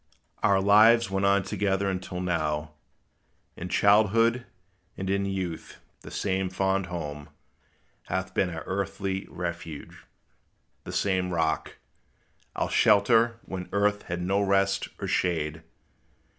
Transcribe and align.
Our 0.41 0.59
lives 0.59 1.11
went 1.11 1.27
on 1.27 1.43
together 1.43 1.87
until 1.87 2.21
now. 2.21 2.71
In 3.55 3.69
childhood 3.69 4.47
and 4.97 5.07
in 5.11 5.27
youth 5.27 5.77
the 6.01 6.09
same 6.09 6.49
fond 6.49 6.87
home 6.87 7.29
Hath 8.07 8.33
been 8.33 8.49
our 8.49 8.63
earthly 8.65 9.27
refuge; 9.29 10.03
the 10.85 10.91
same 10.91 11.29
Rock 11.29 11.77
Our 12.55 12.71
shelter 12.71 13.37
when 13.43 13.69
earth 13.71 14.01
had 14.01 14.23
no 14.23 14.41
rest 14.41 14.89
or 14.99 15.05
shade. 15.07 15.61